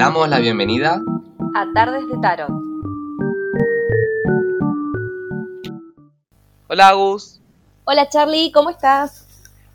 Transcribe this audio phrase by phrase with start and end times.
[0.00, 1.02] damos la bienvenida
[1.54, 2.48] a Tardes de Tarot.
[6.68, 7.42] Hola Agus.
[7.84, 9.28] Hola Charlie, ¿cómo estás?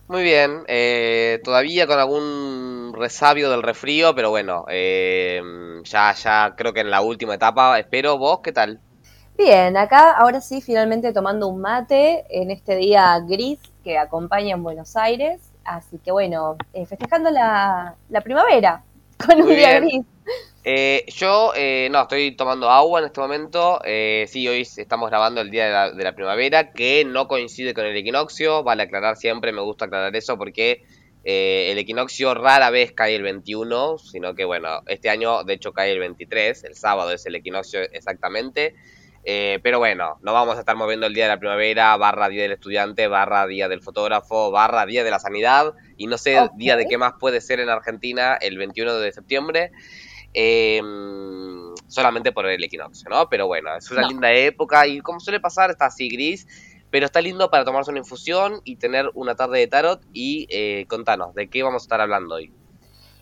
[0.08, 5.44] Muy bien, eh, todavía con algún resabio del resfrío, pero bueno, eh,
[5.84, 8.80] ya, ya creo que en la última etapa, espero, vos, ¿qué tal?
[9.38, 14.64] Bien, acá ahora sí, finalmente tomando un mate en este día gris que acompaña en
[14.64, 18.82] Buenos Aires, así que bueno, eh, festejando la, primavera
[19.26, 20.04] con un día gris.
[21.16, 21.54] yo
[21.92, 23.80] no, estoy tomando agua en este momento.
[23.84, 27.86] sí, hoy estamos grabando el día de la, de la, primavera, que no coincide con
[27.86, 28.64] el equinoccio.
[28.64, 30.84] Vale aclarar siempre, me gusta aclarar eso porque
[31.28, 35.74] eh, el equinoccio rara vez cae el 21, sino que bueno, este año de hecho
[35.74, 38.76] cae el 23, el sábado es el equinoccio exactamente.
[39.28, 42.44] Eh, pero bueno, no vamos a estar moviendo el día de la primavera, barra día
[42.44, 46.76] del estudiante, barra día del fotógrafo, barra día de la sanidad, y no sé día
[46.78, 49.72] de qué más puede ser en Argentina el 21 de septiembre,
[50.34, 53.28] em, solamente por el equinoccio, ¿no?
[53.28, 56.46] Pero bueno, es una linda época y como suele pasar, está así gris
[56.96, 60.02] pero está lindo para tomarse una infusión y tener una tarde de tarot.
[60.14, 62.54] Y eh, contanos, ¿de qué vamos a estar hablando hoy?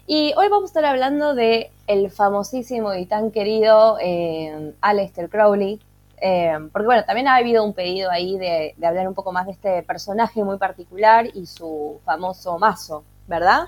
[0.05, 5.79] Y hoy vamos a estar hablando de el famosísimo y tan querido eh, Aleister Crowley.
[6.25, 9.51] Eh, porque bueno, también ha habido un pedido ahí de, hablar un poco más de
[9.51, 13.65] este personaje muy particular y su famoso mazo, ¿verdad?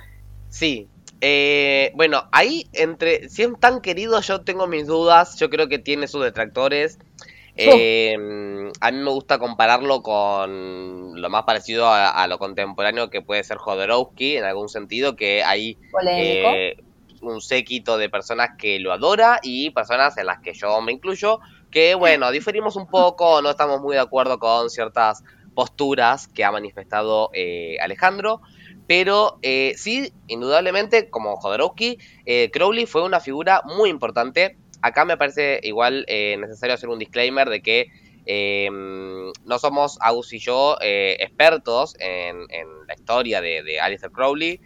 [0.47, 0.87] Sí,
[1.19, 5.79] eh, bueno, ahí entre, si es tan querido yo tengo mis dudas, yo creo que
[5.79, 6.97] tiene sus detractores.
[7.57, 8.15] Eh,
[8.79, 13.57] a mí me gusta compararlo con lo más parecido a, lo contemporáneo que puede ser
[13.57, 15.77] Jodorowsky, en algún sentido, que hay
[16.09, 16.77] eh,
[17.21, 21.39] un séquito de personas que lo adora y personas en las que yo me incluyo,
[21.75, 25.23] que bueno, diferimos un poco, no estamos muy de acuerdo con ciertas
[25.53, 28.41] posturas que ha manifestado eh, Alejandro.
[28.87, 31.97] Pero eh, sí, indudablemente, como Jodorowsky,
[32.53, 37.49] Crowley fue una figura muy importante acá me parece igual eh, necesario hacer un disclaimer
[37.49, 37.87] de que
[38.27, 42.45] eh, no somos, Agus y yo, eh, expertos en,
[42.87, 43.79] la historia de, de
[44.11, 44.61] Crowley,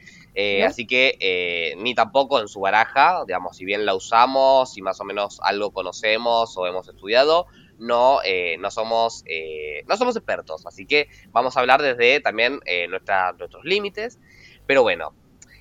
[0.65, 5.03] así que ni tampoco en su baraja, digamos, si bien la usamos, si más o
[5.03, 8.19] menos algo conocemos o hemos estudiado, no,
[8.59, 9.23] no, somos,
[9.87, 14.19] no somos expertos, así que vamos a hablar desde también nuestros límites,
[14.65, 15.13] pero bueno,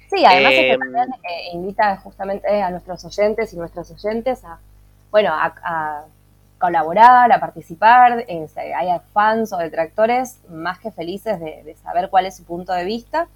[0.09, 4.43] Sí, además es que em, también eh, invita justamente a nuestros oyentes y nuestras oyentes
[4.45, 4.59] a,
[5.11, 6.05] bueno, a,
[6.59, 8.25] colaborar, a participar.
[8.27, 12.85] Eh, hay fans o detractores más que felices de, saber cuál es su punto de
[12.85, 13.29] vista.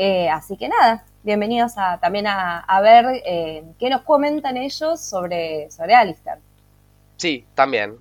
[0.00, 3.20] Eh, así que nada, bienvenidos a, también a, ver
[3.80, 6.38] qué nos comentan ellos sobre, sobre Alistair.
[7.16, 7.96] Sí, también.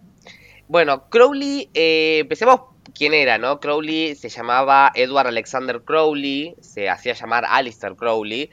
[0.68, 2.62] Bueno, Crowley, empecemos
[2.94, 3.60] quién era, ¿no?
[3.60, 8.52] Crowley se llamaba Edward Alexander Crowley, se hacía llamar Alistair Crowley.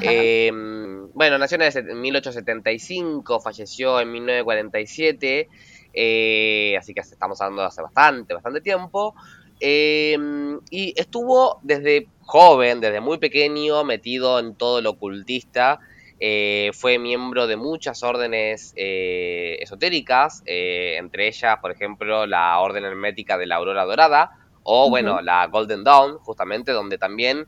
[0.00, 5.48] Em, bueno, nació en 1875, falleció en 1947,
[5.92, 9.16] eh, así que estamos hablando de hace bastante, bastante tiempo.
[9.60, 15.80] Em, y estuvo desde joven, desde muy pequeño, metido en todo lo ocultista.
[16.20, 22.84] Eh, fue miembro de muchas órdenes eh, esotéricas, eh, entre ellas, por ejemplo, la Orden
[22.84, 24.30] Hermética de la Aurora Dorada,
[24.62, 27.46] o bueno, la Golden Dawn, justamente, donde también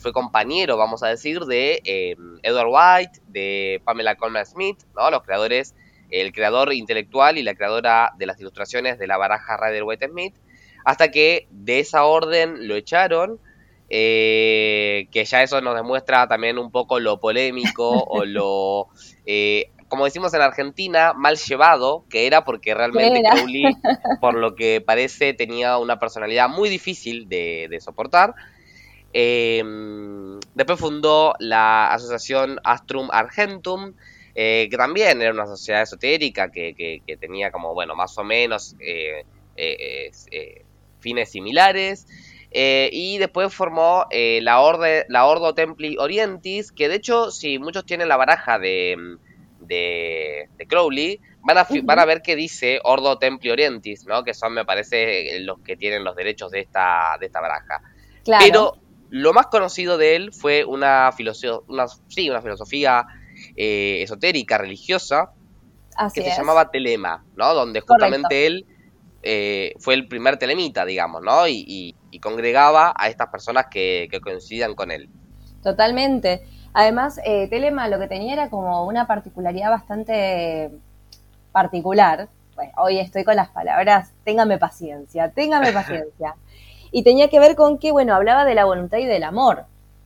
[0.00, 5.08] fue compañero, vamos a decir, de Edward White, de Pamela Coleman Smith, ¿no?
[5.08, 5.76] los creadores,
[6.10, 10.34] el creador intelectual y la creadora de las ilustraciones de la baraja Rider White Smith,
[10.84, 13.38] hasta que de esa orden lo echaron
[13.94, 18.88] eh, que ya eso nos demuestra también un poco lo polémico o lo,
[19.26, 23.76] eh, como decimos en Argentina, mal llevado, que era porque realmente Crowley,
[24.18, 28.34] por lo que parece, tenía una personalidad muy difícil de, soportar.
[29.12, 33.92] Em, después fundó la asociación Astrum Argentum,
[34.34, 38.74] eh, que también era una sociedad esotérica que, que tenía como, bueno, más o menos
[41.02, 42.06] fines similares.
[42.54, 47.58] Eh, y después formó eh, la, orde, la Ordo Templi Orientis, que de hecho, si
[47.58, 49.16] muchos tienen la baraja de,
[49.60, 54.22] de, Crowley, van a, van a ver que dice Ordo Templi Orientis, ¿no?
[54.22, 57.80] que son, me parece, los que tienen los derechos de esta, de esta baraja.
[58.24, 58.76] Pero
[59.08, 61.10] lo más conocido de él fue una,
[61.68, 63.06] una, sí, una filosofía
[63.56, 65.32] eh, esotérica, religiosa,
[66.14, 67.54] que se llamaba Telema, ¿no?
[67.54, 68.66] donde justamente él
[69.78, 71.46] fue el primer telemita, digamos, ¿no?
[71.46, 75.08] y, y congregaba a estas personas que, coincidían con él.
[75.62, 76.42] Totalmente.
[76.74, 80.70] Además, eh, Telema lo que tenía era como una particularidad bastante
[81.50, 82.28] particular.
[82.54, 86.36] Bueno, hoy estoy con las palabras, téngame paciencia, téngame paciencia.
[86.90, 89.64] Y tenía que ver con que, bueno, hablaba de la voluntad y del amor,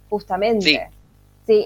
[0.08, 0.64] justamente.
[0.64, 0.78] Sí,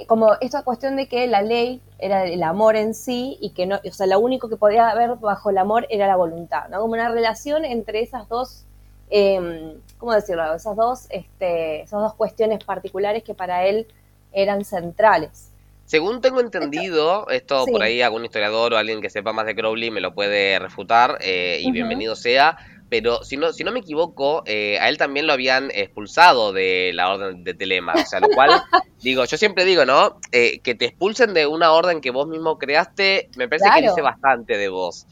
[0.06, 3.80] como esta cuestión de que la ley era el amor en sí y que no,
[3.82, 6.80] o sea, lo único que podía haber bajo el amor era la voluntad, ¿no?
[6.80, 8.64] Como una relación entre esas dos,
[9.10, 10.54] eh, ¿cómo decirlo?
[10.54, 13.86] Esas dos, este, esas dos cuestiones particulares que para él
[14.32, 15.50] eran centrales.
[15.86, 19.90] Según tengo entendido, esto por ahí algún historiador o alguien que sepa más de Crowley
[19.90, 22.58] me lo puede refutar eh, y bienvenido sea,
[22.90, 26.90] pero si no, si no me equivoco, eh, a él también lo habían expulsado de
[26.92, 28.50] la orden de Telema, o sea, lo cual,
[29.00, 30.18] digo, yo siempre digo, ¿no?
[30.32, 34.02] Eh, que te expulsen de una orden que vos mismo creaste, me parece que dice
[34.02, 35.06] bastante de vos.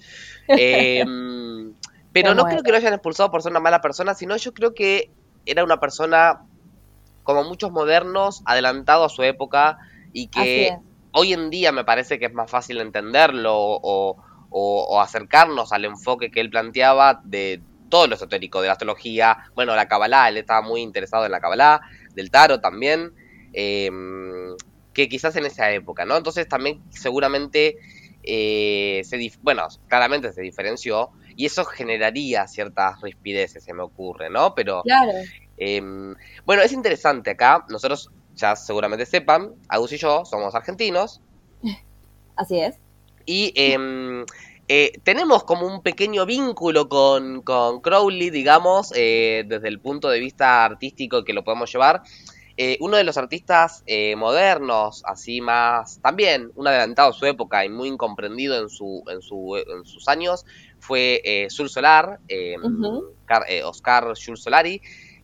[0.48, 1.72] Em,
[2.12, 4.74] pero no creo que lo hayan expulsado por ser una mala persona, sino yo creo
[4.74, 5.12] que
[5.46, 6.42] era una persona,
[7.22, 9.78] como muchos modernos, adelantado a su época,
[10.12, 10.76] y que
[11.12, 14.16] hoy en día me parece que es más fácil entenderlo o,
[15.00, 19.88] acercarnos al enfoque que él planteaba de todo lo esotérico, de la astrología, bueno, la
[19.88, 21.80] Kabbalah, él estaba muy interesado en la Kabbalah,
[22.14, 23.12] del tarot también,
[23.52, 24.54] em,
[24.92, 26.16] que quizás en esa época, ¿no?
[26.16, 27.76] Entonces también seguramente,
[28.22, 34.54] eh, se bueno, claramente se diferenció y eso generaría ciertas rispideces, se me ocurre, ¿no?
[34.54, 35.12] Pero, claro.
[35.56, 41.20] Em, bueno, es interesante acá, nosotros ya seguramente sepan, Agus y yo somos argentinos.
[42.36, 42.78] Así es.
[43.28, 44.24] Y em,
[44.68, 50.64] eh, tenemos como un pequeño vínculo con, Crowley, digamos, eh, desde el punto de vista
[50.64, 52.00] artístico que lo podemos llevar.
[52.56, 53.84] Eh, uno de los artistas
[54.16, 59.20] modernos, así más, también un adelantado a su época y muy incomprendido en, su, en,
[59.20, 60.46] su, en sus años,
[60.80, 62.18] fue Sul Solar,
[63.62, 64.80] Oscar Jules Solari,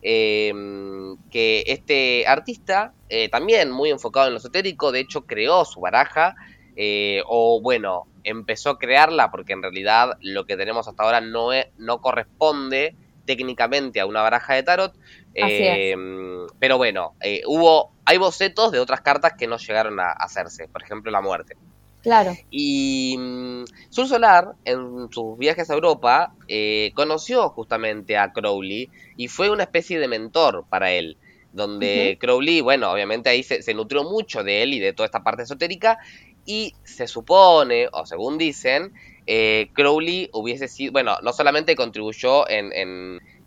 [0.07, 5.79] Em, que este artista, eh, también muy enfocado en lo esotérico, de hecho creó su
[5.79, 6.35] baraja,
[6.75, 11.49] eh, o bueno, empezó a crearla porque en realidad lo que tenemos hasta ahora no,
[11.77, 12.95] no corresponde
[13.25, 14.93] técnicamente a una baraja de tarot.
[15.33, 20.67] Em, pero bueno, eh, hubo, hay bocetos de otras cartas que no llegaron a hacerse,
[20.67, 21.57] por ejemplo la muerte.
[22.05, 22.37] Claro.
[22.51, 29.27] Y mm, Sur Solar, en sus viajes a Europa, eh, conoció justamente a Crowley y
[29.27, 31.17] fue una especie de mentor para él.
[31.51, 35.43] Donde Crowley, bueno, obviamente ahí se, nutrió mucho de él y de toda esta parte
[35.43, 35.97] esotérica.
[36.45, 38.93] Y se supone, o según dicen,
[39.27, 42.71] eh, Crowley hubiese sido, bueno, no solamente contribuyó en,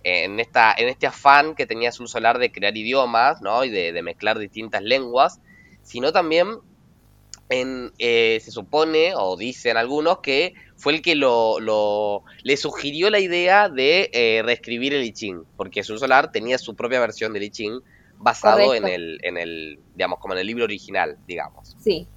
[0.03, 3.65] en, esta, en este afán que tenía Sur Solar de crear idiomas, ¿no?
[3.65, 5.41] Y de, de mezclar distintas lenguas,
[5.83, 6.59] sino también
[7.49, 13.11] en, eh, se supone, o dicen algunos, que fue el que lo, lo le sugirió
[13.11, 17.33] la idea de eh, reescribir el I Ching, porque Sur Solar tenía su propia versión
[17.33, 17.81] del I Ching
[18.19, 21.77] basado en el, en el, digamos, como en el libro original, digamos.
[21.83, 22.09] Sí.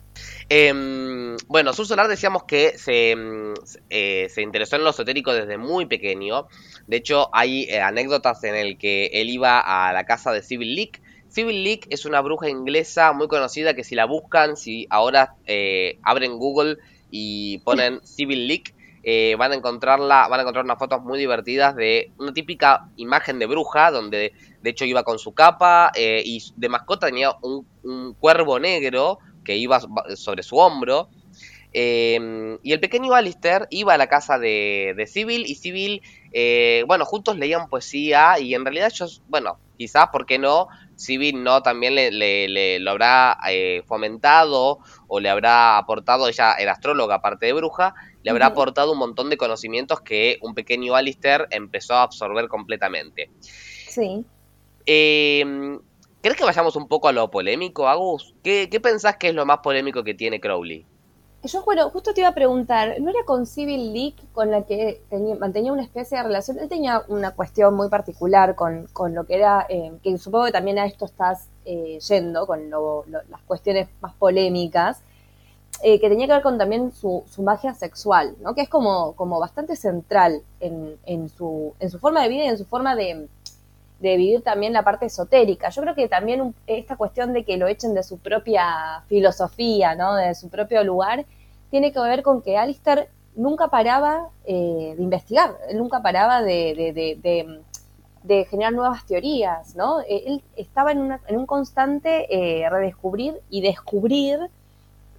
[0.49, 3.15] Em, bueno, Sur Solar decíamos que se,
[3.89, 6.47] eh, se, interesó en lo esotérico desde muy pequeño.
[6.87, 11.01] De hecho, hay anécdotas en el que él iba a la casa de Civil League
[11.31, 15.97] Civil Leak es una bruja inglesa muy conocida que si la buscan, si ahora eh,
[16.03, 16.77] abren Google
[17.09, 21.75] y ponen Civil Leak, eh, van a encontrarla, van a encontrar unas fotos muy divertidas
[21.75, 26.43] de una típica imagen de bruja, donde de hecho iba con su capa eh, y
[26.57, 27.65] de mascota tenía un,
[28.19, 29.79] cuervo negro que iba
[30.15, 31.09] sobre su hombro.
[31.73, 36.01] y el pequeño Alistair iba a la casa de, de Civil y Civil,
[36.87, 40.67] bueno, juntos leían poesía y en realidad ellos, bueno, quizás, ¿por qué no?
[40.95, 46.73] Civil no también le, le, lo habrá eh, fomentado o le habrá aportado, ella era
[46.73, 51.47] astróloga aparte de bruja, le habrá aportado un montón de conocimientos que un pequeño Alistair
[51.49, 53.31] empezó a absorber completamente.
[53.41, 54.23] Sí.
[54.85, 55.79] Eh,
[56.21, 58.35] ¿Crees que vayamos un poco a lo polémico, Agus?
[58.43, 60.85] ¿Qué, ¿Qué pensás que es lo más polémico que tiene Crowley?
[61.43, 65.01] Yo, bueno, justo te iba a preguntar, ¿no era con Civil League con la que
[65.39, 66.59] mantenía una especie de relación?
[66.59, 70.51] Él tenía una cuestión muy particular con, con lo que era, eh, que supongo que
[70.51, 75.01] también a esto estás eh, yendo, con las cuestiones más polémicas,
[75.81, 78.53] eh, que tenía que ver con también su, su, magia sexual, ¿no?
[78.53, 82.49] Que es como, como bastante central en, en, su, en su forma de vida y
[82.49, 83.27] en su forma de,
[84.01, 85.69] de vivir también la parte esotérica.
[85.69, 90.15] Yo creo que también esta cuestión de que lo echen de su propia filosofía, ¿no?
[90.15, 91.25] de su propio lugar,
[91.69, 97.61] tiene que ver con que Alistair nunca paraba eh, de investigar, nunca paraba de,
[98.49, 100.01] generar nuevas teorías, ¿no?
[100.01, 104.39] Eh, él estaba en, un constante eh, redescubrir y descubrir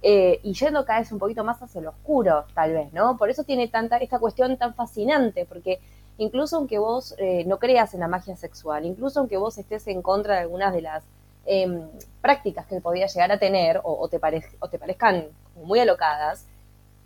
[0.05, 3.15] y yendo cada vez un poquito más hacia lo oscuro, tal vez, ¿no?
[3.15, 5.79] Por eso tiene tanta esta cuestión tan fascinante, porque
[6.17, 10.01] incluso aunque vos eh, no creas en la magia sexual, incluso aunque vos estés en
[10.01, 11.03] contra de algunas de las
[11.45, 11.87] em,
[12.21, 14.19] prácticas que podía llegar a tener o, te,
[14.59, 16.45] o te parezcan muy alocadas,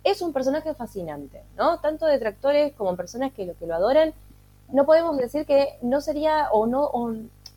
[0.04, 1.78] es un personaje fascinante, ¿no?
[1.80, 4.14] Tanto detractores como personas que lo, que lo adoran,
[4.72, 6.90] no podemos decir que no sería o no,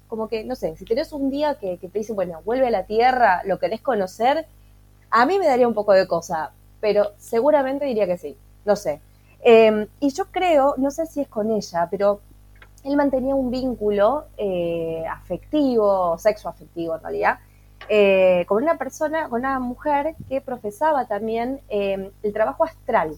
[0.07, 2.85] como que, no sé, si tenés un día que, te dice, bueno, vuelve a la
[2.85, 4.45] Tierra, lo querés conocer,
[5.09, 9.01] a mí me daría un poco de cosa, pero seguramente diría que sí, no sé.
[9.41, 12.21] Em, y yo creo, no sé si es con ella, pero
[12.83, 17.39] él mantenía un vínculo eh, afectivo, sexo afectivo en realidad,
[17.89, 23.17] eh, con una persona, con una mujer que profesaba también em, el trabajo astral,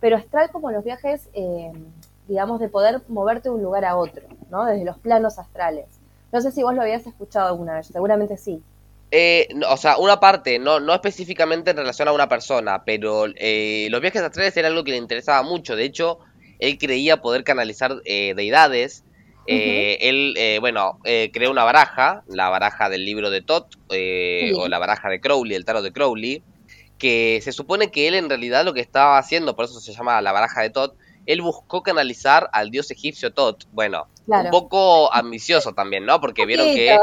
[0.00, 1.86] pero astral como los viajes, em,
[2.28, 4.64] digamos, de poder moverte de un lugar a otro, ¿no?
[4.64, 5.86] Desde los planos astrales.
[6.32, 8.62] No sé si vos lo habías escuchado alguna vez, seguramente sí.
[9.10, 13.86] Eh, o sea, una parte, no, no específicamente en relación a una persona, pero eh,
[13.90, 15.76] los viajes astrales era algo que le interesaba mucho.
[15.76, 16.18] De hecho,
[16.58, 19.04] él creía poder canalizar eh, deidades.
[19.48, 20.98] Él, bueno,
[21.32, 25.64] creó una baraja, la baraja del libro de Tot, o la baraja de Crowley, el
[25.64, 26.42] tarot de Crowley,
[26.98, 30.20] que se supone que él en realidad lo que estaba haciendo, por eso se llama
[30.20, 30.96] la baraja de Tot,
[31.26, 33.68] él buscó canalizar al dios egipcio Tot.
[33.70, 36.20] Bueno, un poco ambicioso también, ¿no?
[36.20, 36.98] Porque vieron que,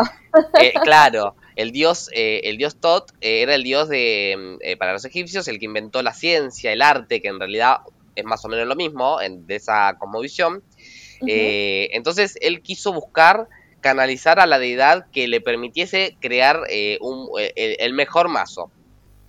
[0.84, 4.94] claro, el dios, eh, el dios Tot eh, era el dios de, mm, eh, para
[4.94, 7.78] los egipcios, el que inventó la ciencia, el arte, que en realidad
[8.16, 10.64] es más o menos lo mismo, en, de esa cosmovisión.
[11.26, 13.48] entonces él quiso buscar
[13.82, 16.62] canalizar a la deidad que le permitiese crear
[17.02, 18.70] un, el, mejor mazo.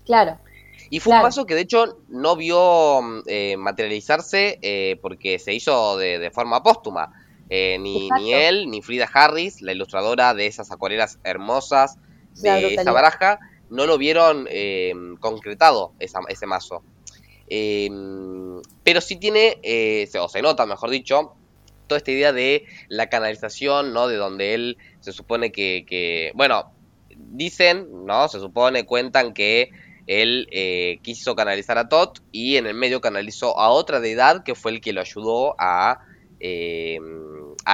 [0.04, 0.38] Claro.
[0.90, 6.30] Y fue un mazo que de hecho no vio mm, materializarse porque se hizo de,
[6.30, 7.12] forma póstuma.
[7.48, 11.98] ni, ni, él, ni Frida Harris, la ilustradora de esas acuarelas hermosas
[12.34, 13.38] de esa baraja,
[13.70, 16.82] no lo vieron eh, concretado ese mazo.
[17.48, 17.90] Eh,
[18.82, 21.34] pero sí tiene, eh, o se nota, mejor dicho,
[21.86, 24.08] toda esta idea de la canalización, ¿no?
[24.08, 26.72] De donde él se supone que, bueno,
[27.16, 28.28] dicen, ¿no?
[28.28, 29.70] Se supone, cuentan que
[30.06, 30.48] él
[31.02, 34.80] quiso canalizar a Tot y en el medio canalizó a otra deidad que fue el
[34.80, 36.00] que lo ayudó a,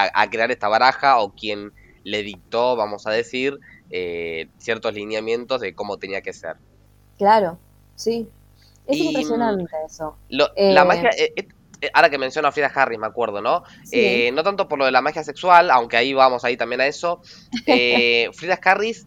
[0.00, 1.72] a crear esta baraja o quien
[2.04, 3.58] le dictó, vamos a decir,
[3.90, 6.56] eh, ciertos lineamientos de cómo tenía que ser.
[7.18, 7.58] Claro,
[7.94, 8.28] sí.
[8.86, 10.16] Es impresionante eso.
[10.28, 11.46] la eh, magia, eh,
[11.92, 13.62] ahora que menciono a Frida Harris, me acuerdo, ¿no?
[14.32, 17.20] no tanto por lo de la magia sexual, aunque ahí vamos ahí también a eso.
[18.32, 19.06] Frida Harris,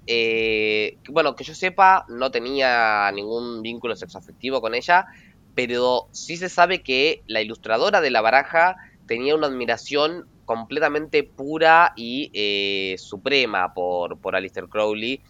[1.10, 5.08] bueno, que yo sepa, no tenía ningún vínculo sexoafectivo con ella,
[5.56, 11.94] pero sí se sabe que la ilustradora de la baraja tenía una admiración completamente pura
[11.96, 15.22] y eh, suprema por, por Alistair Crowley,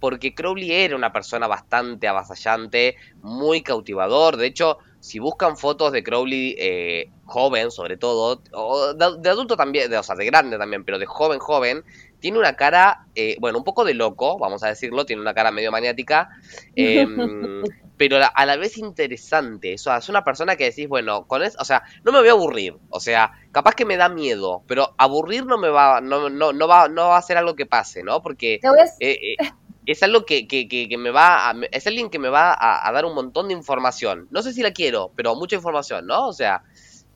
[0.00, 6.02] porque Crowley era una persona bastante avasallante, muy cautivador, de hecho, si buscan fotos de
[6.02, 10.98] Crowley eh, joven, sobre todo, o de, adulto también, o sea, de grande también, pero
[10.98, 11.84] de joven, joven,
[12.22, 15.50] tiene una cara, eh, bueno, un poco de loco, vamos a decirlo, tiene una cara
[15.50, 16.30] medio maniática,
[16.76, 17.64] em,
[17.98, 19.74] pero a la vez interesante.
[19.74, 22.28] O sea, es una persona que decís, bueno, con eso, o sea, no me voy
[22.28, 22.76] a aburrir.
[22.90, 26.68] O sea, capaz que me da miedo, pero aburrir no me va, no, no, no
[26.68, 28.22] va, no va a ser algo que pase, ¿no?
[28.22, 28.60] Porque
[29.00, 29.36] eh, eh,
[29.84, 32.92] es algo que, que, que, me va, a, es alguien que me va a, a,
[32.92, 34.28] dar un montón de información.
[34.30, 36.28] No sé si la quiero, pero mucha información, ¿no?
[36.28, 36.62] O sea.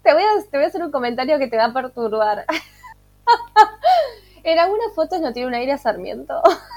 [0.03, 2.45] Te voy a, te voy a hacer un comentario que te va a perturbar.
[4.47, 6.41] En algunas fotos no tiene un aire a Sarmiento.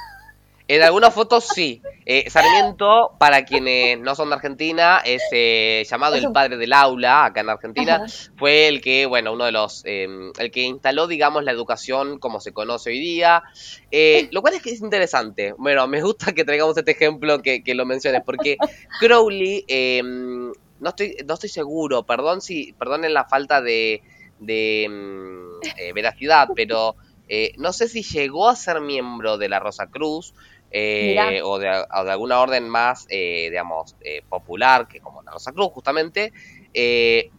[0.72, 1.82] En algunas fotos sí.
[2.06, 7.26] Eh, Sarmiento, para quienes no son de Argentina, es eh, llamado el padre del aula
[7.26, 8.06] acá en Argentina.
[8.38, 12.40] Fue el que, bueno, uno de los, em, el que instaló, digamos, la educación como
[12.40, 13.42] se conoce hoy día.
[13.90, 15.56] Eh, lo cual es que es interesante.
[15.58, 18.58] Bueno, me gusta que traigamos este ejemplo que, lo menciones, porque
[19.00, 24.04] Crowley, em, no estoy, no estoy seguro, perdón si, perdonen la falta de,
[24.38, 26.96] de em, veracidad, pero
[27.32, 30.34] eh, no sé si llegó a ser miembro de la Rosa Cruz
[30.72, 33.96] eh, o, de, alguna orden más, eh, digamos,
[34.28, 36.34] popular que como la Rosa Cruz justamente,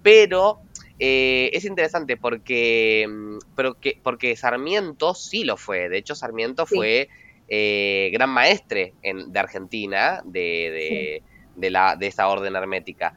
[0.03, 0.61] pero
[0.97, 3.39] es interesante porque, mm,
[4.03, 7.09] porque Sarmiento sí lo fue, de hecho Sarmiento fue
[7.49, 11.23] gran maestre en, de Argentina de,
[11.57, 13.17] de, la, de esa orden hermética.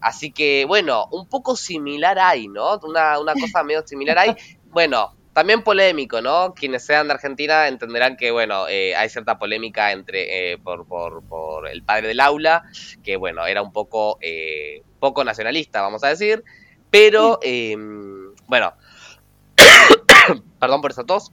[0.00, 2.78] así que, bueno, un poco similar hay, ¿no?
[2.78, 4.36] Una, una cosa medio similar hay.
[4.76, 6.52] Bueno, también polémico, ¿no?
[6.52, 11.22] Quienes sean de Argentina entenderán que, bueno, eh, hay cierta polémica entre eh, por, por,
[11.22, 12.62] por, el padre del aula,
[13.02, 16.44] que, bueno, era un poco, eh, poco nacionalista, vamos a decir,
[16.90, 18.74] pero, em, bueno,
[20.60, 21.32] perdón por esa tos.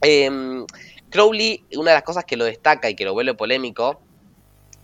[0.00, 0.64] Em,
[1.10, 4.00] Crowley, una de las cosas que lo destaca y que lo vuelve polémico,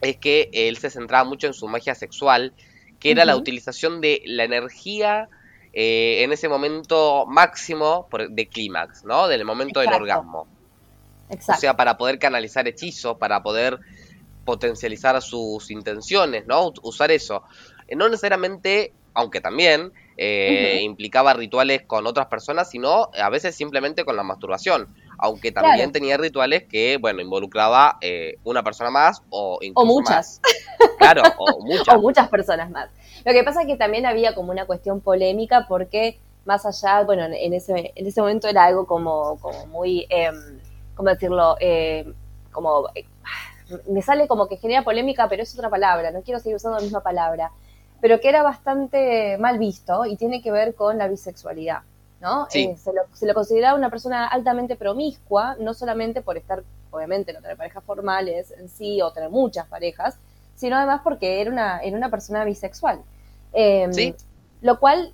[0.01, 2.55] es que él se centraba mucho en su magia sexual,
[2.99, 5.29] que era la utilización de la energía
[5.77, 9.27] eh, en ese momento máximo de clímax, ¿no?
[9.27, 10.47] Del momento del orgasmo.
[11.29, 11.59] Exacto.
[11.59, 13.81] O sea, para poder canalizar hechizos, para poder
[14.45, 16.73] potencializar sus intenciones, ¿no?
[16.83, 17.43] Usar eso.
[17.89, 24.05] Eh, no necesariamente, aunque también, eh, implicaba rituales con otras personas, sino a veces simplemente
[24.05, 24.95] con la masturbación.
[25.19, 30.41] Aunque también tenía rituales que, bueno, involucraba eh, una persona más o incluso muchas.
[31.13, 31.95] Claro, o muchas.
[31.95, 32.91] o muchas personas más.
[33.25, 37.25] Lo que pasa es que también había como una cuestión polémica porque más allá, bueno,
[37.25, 40.31] en ese, en ese momento era algo como, como muy, eh,
[40.95, 41.57] ¿cómo decirlo?
[41.61, 42.13] Eh,
[42.53, 43.07] como, eh,
[43.89, 46.83] me sale como que genera polémica, pero es otra palabra, no quiero seguir usando la
[46.83, 47.51] misma palabra,
[48.01, 51.81] pero que era bastante mal visto y tiene que ver con la bisexualidad.
[52.21, 52.47] ¿no?
[52.55, 57.35] Eh, se, lo, se, lo, consideraba una persona altamente promiscua, no solamente por estar, obviamente,
[57.35, 60.17] no tener parejas formales en sí o tener muchas parejas,
[60.55, 63.01] sino además porque era una, era una persona bisexual.
[63.53, 64.15] Em,
[64.61, 65.13] lo cual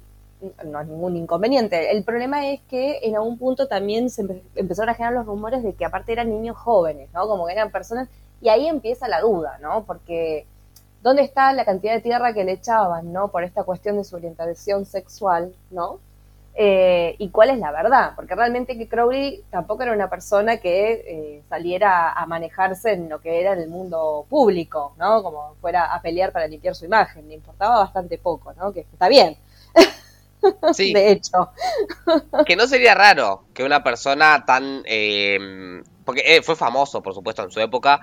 [0.65, 1.91] no es ningún inconveniente.
[1.91, 5.75] El problema es que en algún punto también se empezaron a generar los rumores de
[5.75, 7.27] que aparte eran niños jóvenes, ¿no?
[7.27, 8.09] Como que eran personas,
[8.41, 9.85] y ahí empieza la duda, ¿no?
[9.85, 10.47] Porque
[11.03, 13.29] ¿dónde está la cantidad de tierra que le echaban, ¿no?
[13.29, 15.99] Por esta cuestión de su orientación sexual, ¿no?
[16.55, 21.05] Eh, y cuál es la verdad, porque realmente que Crowley tampoco era una persona que
[21.07, 25.23] eh, saliera a manejarse en lo que era el mundo público, ¿no?
[25.23, 28.73] Como fuera a pelear para limpiar su imagen, le importaba bastante poco, ¿no?
[28.73, 29.37] Que está bien.
[30.73, 30.95] Sí.
[30.95, 31.51] De hecho.
[32.47, 34.83] Que no sería raro que una persona tan...
[34.87, 38.01] Eh, porque fue famoso, por supuesto, en su época,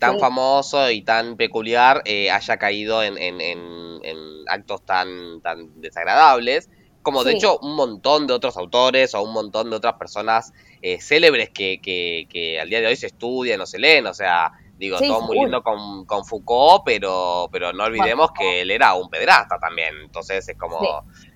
[0.00, 2.02] tan famoso y tan peculiar,
[2.32, 6.70] haya caído en, en, en, actos tan, tan desagradables
[7.06, 11.00] como de hecho un montón de otros autores o un montón de otras personas eh,
[11.00, 14.50] célebres que, que, que, al día de hoy se estudian o se leen, o sea,
[14.76, 19.08] digo, todo muy lindo con, con, Foucault, pero, pero no olvidemos que él era un
[19.08, 20.80] pederasta también, entonces es como,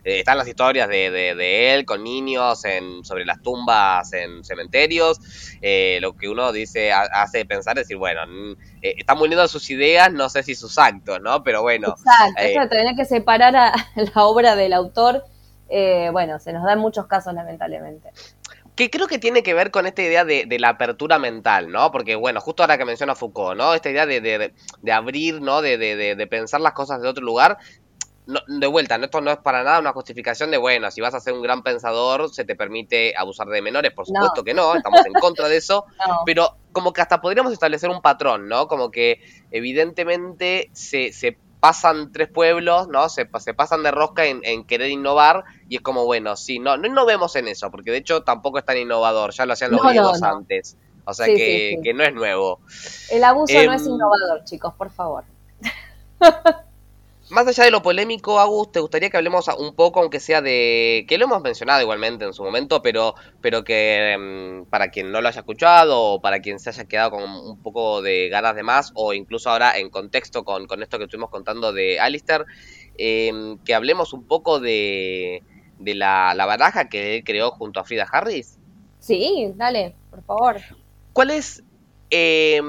[0.02, 5.20] eh, están las historias de, de, él con niños en, sobre las tumbas en cementerios,
[5.62, 8.22] eh, lo que uno dice, hace pensar, decir, bueno,
[8.82, 11.44] están muy lindas sus ideas, no sé si sus actos, ¿no?
[11.44, 11.94] Pero bueno.
[11.96, 15.22] Exacto, eso tener que separar a la obra del autor
[15.70, 18.10] eh, bueno, se nos da en muchos casos, lamentablemente.
[18.74, 21.92] Que creo que tiene que ver con esta idea de, la apertura mental, ¿no?
[21.92, 23.75] Porque, bueno, justo ahora que menciona Foucault, ¿no?
[23.75, 24.52] Esta idea de,
[24.92, 25.62] abrir, ¿no?
[25.62, 27.58] De, pensar las cosas de otro lugar.
[28.26, 31.34] de vuelta, esto no es para nada una justificación de, bueno, si vas a ser
[31.34, 33.92] un gran pensador, se te permite abusar de menores.
[33.92, 35.84] Por supuesto que no, estamos en contra de eso.
[36.26, 38.66] Pero como que hasta podríamos establecer un patrón, ¿no?
[38.66, 43.08] Como que evidentemente se, se pasan tres pueblos, ¿no?
[43.08, 46.86] Se, se pasan de rosca en, querer innovar y es como, bueno, sí, no, no
[46.86, 50.23] innovemos en eso, porque de hecho tampoco es tan innovador, ya lo hacían los griegos
[50.23, 50.76] antes.
[51.04, 52.60] O sea que, que, no es nuevo.
[53.10, 55.25] El abuso no es em, innovador, chicos, por favor.
[57.30, 61.04] Más allá de lo polémico, Agus, te gustaría que hablemos un poco, aunque sea de.
[61.08, 65.21] que lo hemos mencionado igualmente en su momento, pero, pero que em, para quien no
[65.21, 68.64] lo haya escuchado, o para quien se haya quedado con un poco de ganas de
[68.64, 72.47] más, o incluso ahora en contexto con, esto que estuvimos contando de Alistair,
[72.99, 75.45] em, que hablemos un poco de,
[75.78, 78.58] de la, la baraja que él creó junto a Frida Harris.
[78.99, 80.56] Sí, dale, por favor.
[81.12, 81.62] ¿Cuál es.
[82.10, 82.60] Eh,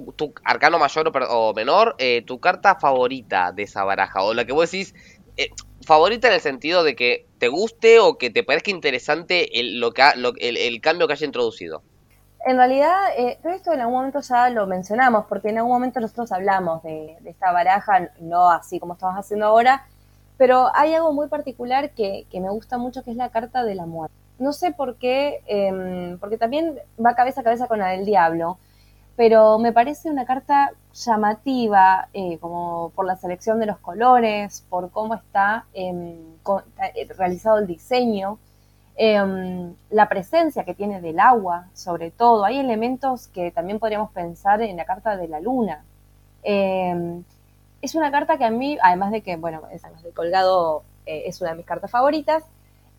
[0.00, 4.52] tu, arcano mayor o, menor, eh, tu carta favorita de esa baraja, o la que
[4.52, 4.94] vos decís,
[5.36, 5.50] eh,
[5.84, 9.92] favorita en el sentido de que te guste o que te parezca interesante el, lo
[9.92, 10.02] que
[10.40, 11.82] el, cambio que haya introducido.
[12.44, 16.00] En realidad, eh, todo esto en algún momento ya lo mencionamos, porque en algún momento
[16.00, 19.86] nosotros hablamos de, esta baraja, no así como estamos haciendo ahora,
[20.38, 23.76] pero hay algo muy particular que, que, me gusta mucho, que es la carta de
[23.76, 24.14] la muerte.
[24.38, 28.58] No sé por qué, em, porque también va cabeza a cabeza con la del diablo,
[29.16, 34.90] pero me parece una carta llamativa, eh, como por la selección de los colores, por
[34.90, 36.16] cómo está em,
[36.94, 38.38] eh, realizado el diseño,
[38.96, 42.44] em, la presencia que tiene del agua, sobre todo.
[42.44, 45.84] Hay elementos que también podríamos pensar en la carta de la luna.
[46.42, 47.24] Em,
[47.82, 49.62] es una carta que a mí, además de que, bueno,
[50.02, 52.44] de colgado eh, es una de mis cartas favoritas,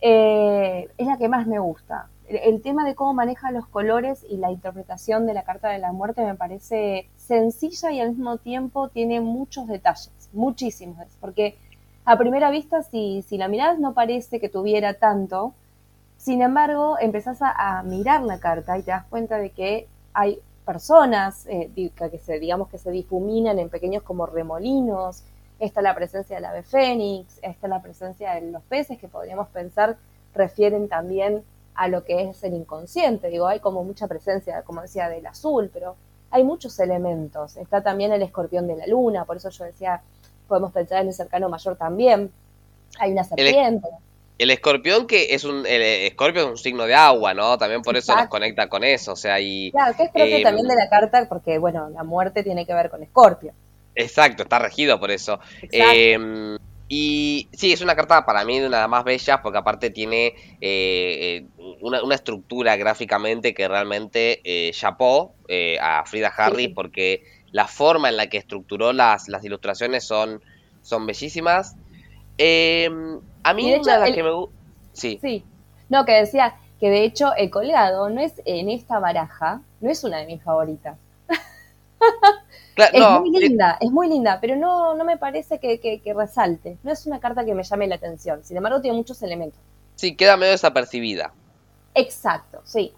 [0.02, 4.52] es la que más me gusta el tema de cómo maneja los colores y la
[4.52, 9.22] interpretación de la carta de la muerte me parece sencilla y al mismo tiempo tiene
[9.22, 11.58] muchos detalles, muchísimos, porque
[12.06, 15.54] a primera vista si, si la mirás no parece que tuviera tanto,
[16.17, 21.46] sin embargo empezás a, mirar la carta y te das cuenta de que hay personas
[21.48, 25.24] eh, que se, digamos que se difuminan en pequeños como remolinos,
[25.60, 29.98] está la presencia del ave fénix, está la presencia de los peces que podríamos pensar
[30.34, 31.43] refieren también
[31.76, 33.30] a lo que es el inconsciente.
[33.30, 35.96] Digo, hay como mucha presencia, como decía, del azul, pero
[36.32, 37.58] hay muchos elementos.
[37.58, 40.02] Está también el escorpión de la luna, por eso yo decía,
[40.48, 42.32] podemos pensar en el cercano mayor también.
[43.00, 43.88] Hay una serpiente.
[44.38, 47.58] El, escorpión que es un el escorpio es un signo de agua, ¿no?
[47.58, 50.44] También por eso nos conecta con eso, o sea, y Claro, que es propio eh,
[50.44, 53.54] también de la carta porque bueno, la muerte tiene que ver con escorpio.
[53.96, 55.40] Exacto, está regido por eso.
[55.72, 59.58] Eh, Y sí, es una carta para mí de una de las más bellas porque
[59.58, 61.46] aparte tiene eh,
[61.82, 68.17] una, estructura gráficamente que realmente eh, chapó eh, a Frida Harris porque la forma en
[68.17, 70.41] la que estructuró las, las ilustraciones son,
[70.82, 71.76] son bellísimas.
[72.38, 74.56] Em, a mí una de las que me gusta...
[74.91, 75.19] Sí.
[75.22, 75.43] sí.
[75.89, 80.04] No, que decía que de hecho el colgado no es en esta baraja, no es
[80.04, 80.98] una de mis favoritas.
[82.76, 86.78] es muy linda, es muy linda, pero no, no me parece que, resalte.
[86.84, 88.44] No es una carta que me llame la atención.
[88.44, 89.60] Sin embargo, tiene muchos elementos.
[89.96, 91.32] Sí, queda medio desapercibida.
[91.94, 92.94] Exacto, sí.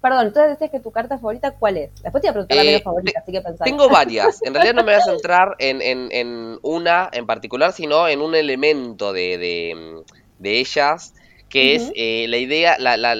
[0.00, 1.90] Perdón, entonces decías que tu carta favorita, ¿cuál es?
[2.02, 3.42] Después te voy a preguntar la menos eh, favorita, así que.
[3.64, 4.40] Tengo varias.
[4.44, 9.12] En realidad no me voy a centrar en, una en particular, sino en un elemento
[9.12, 10.02] de,
[10.42, 11.14] ellas,
[11.50, 13.14] que es eh, la idea, la,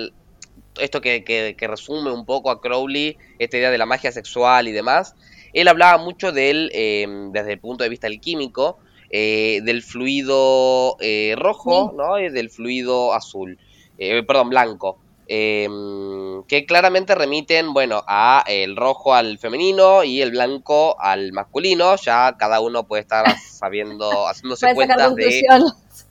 [0.78, 4.72] esto que, que, resume un poco a Crowley, esta idea de la magia sexual y
[4.72, 5.14] demás.
[5.52, 8.78] Él hablaba mucho de él em, desde el punto de vista del químico,
[9.10, 10.96] eh, del fluido
[11.36, 12.18] rojo, ¿no?
[12.18, 13.58] Y del fluido azul,
[13.98, 14.98] perdón, blanco.
[15.32, 21.94] Em, que claramente remiten, bueno, a el rojo al femenino y el blanco al masculino.
[21.94, 25.44] Ya cada uno puede estar sabiendo, haciéndose cuentas de,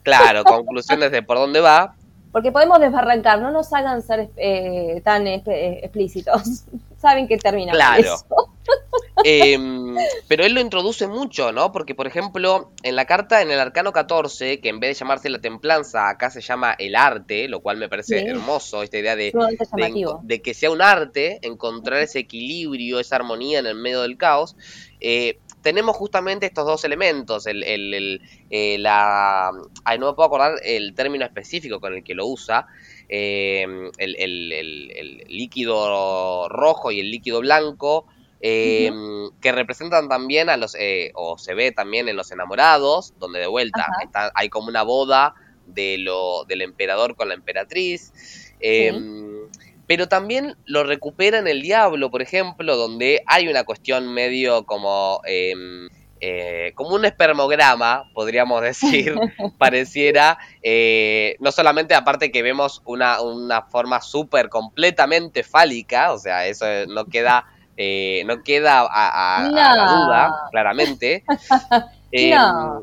[0.02, 1.94] claro, conclusiones de por dónde va.
[2.32, 6.64] Porque podemos desbarrancar, no nos hagan ser eh, tan explícitos.
[7.00, 8.02] Saben que termina claro.
[8.02, 8.26] eso.
[9.24, 9.96] Em,
[10.28, 11.72] pero él lo introduce mucho, ¿no?
[11.72, 15.28] Porque, por ejemplo, en la carta, en el arcano 14, que en vez de llamarse
[15.28, 19.32] la templanza, acá se llama el arte, lo cual me parece hermoso, esta idea de,
[20.22, 24.56] de, que sea un arte, encontrar ese equilibrio, esa armonía en el medio del caos.
[25.00, 29.50] Eh, tenemos justamente estos dos elementos, el, el, eh, la...
[29.84, 32.66] Ay, no me puedo acordar el término específico con el que lo usa,
[33.10, 33.66] eh,
[33.98, 38.06] el, líquido rojo y el líquido blanco,
[38.42, 43.38] Em, que representan también a los, eh, o se ve también en los enamorados, donde
[43.38, 45.34] de vuelta está, hay como una boda
[45.66, 48.54] de lo, del emperador con la emperatriz.
[48.60, 49.40] Em,
[49.86, 55.20] pero también lo recupera en el diablo, por ejemplo, donde hay una cuestión medio como...
[56.20, 59.14] Em, eh, como un espermograma, podríamos decir,
[59.58, 66.46] pareciera, eh, no solamente aparte que vemos una, una forma súper completamente fálica, o sea,
[66.46, 67.46] eso no queda
[67.82, 71.24] eh, no queda a, la duda, claramente.
[72.12, 72.82] No,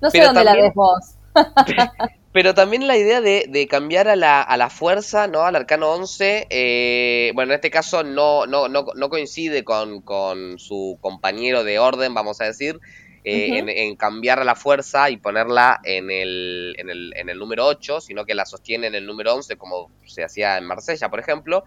[0.00, 1.16] no sé dónde la ves vos.
[2.32, 5.42] pero también la idea de, cambiar a la, a la, fuerza, ¿no?
[5.42, 10.58] Al arcano 11, eh, bueno, en este caso no, no, no, no coincide con, con,
[10.58, 12.80] su compañero de orden, vamos a decir,
[13.24, 17.66] en, en, cambiar a la fuerza y ponerla en el, en, el, en el número
[17.66, 21.20] 8, sino que la sostiene en el número 11, como se hacía en Marsella, por
[21.20, 21.64] ejemplo.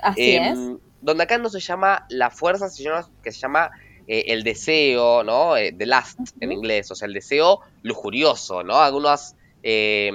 [0.00, 0.58] Así es
[1.00, 3.70] donde acá no se llama la fuerza, sino que se llama
[4.06, 5.56] eh, el deseo, ¿no?
[5.56, 8.80] Eh, the last en inglés, o sea, el deseo lujurioso, ¿no?
[8.80, 10.10] Algunas, eh,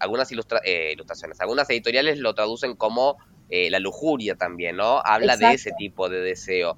[0.00, 3.16] algunas ilustraciones, algunas editoriales lo traducen como
[3.48, 5.00] la lujuria también, ¿no?
[5.04, 6.76] Habla de ese tipo de deseo,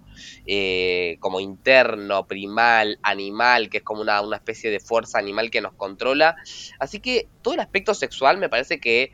[1.18, 5.72] como interno, primal, animal, que es como una, una especie de fuerza animal que nos
[5.72, 6.36] controla.
[6.78, 9.12] Así que todo el aspecto sexual me parece que,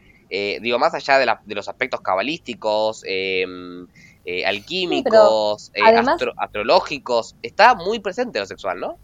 [0.61, 3.05] digo, más allá de, de los aspectos cabalísticos,
[4.27, 5.83] eh, alquímicos, eh,
[6.39, 8.99] astrológicos, está muy presente lo sexual, ¿no?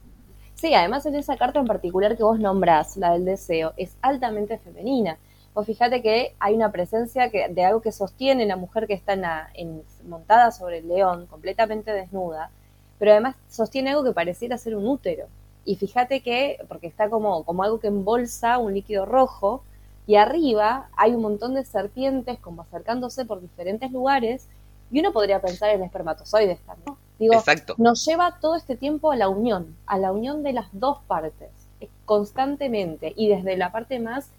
[0.61, 4.59] Sí, además en esa carta en particular que vos nombrás, la del deseo, es altamente
[4.59, 5.17] femenina.
[5.55, 9.15] Vos fíjate que hay una presencia de algo que sostiene la mujer que está
[9.55, 12.51] en, montada sobre el león, completamente desnuda,
[12.99, 15.29] pero además sostiene algo que pareciera ser un útero.
[15.65, 19.65] Y fíjate que, porque está como, como algo que embolsa un líquido rojo,
[20.07, 24.47] y arriba hay un montón de serpientes como acercándose por diferentes lugares
[24.91, 26.97] y uno podría pensar en espermatozoides también.
[27.19, 27.75] Digo, Exacto.
[27.77, 31.51] nos lleva todo este tiempo a la unión, a la unión de las dos partes,
[31.81, 33.13] eh, constantemente.
[33.17, 34.31] Y desde la parte más...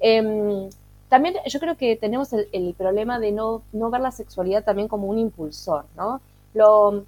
[0.00, 0.70] Em,
[1.10, 5.08] también yo creo que tenemos el, problema de no, no, ver la sexualidad también como
[5.08, 6.20] un impulsor, ¿no?
[6.54, 7.04] Lo,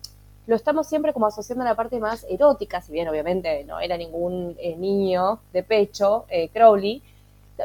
[0.47, 3.97] lo, estamos siempre como asociando a la parte más erótica, si bien obviamente no era
[3.97, 7.01] ningún eh, niño de pecho, eh, Crowley,